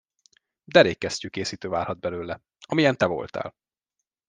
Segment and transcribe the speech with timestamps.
[0.63, 3.55] Derék kesztyűkészítő válhat belőle, amilyen te voltál.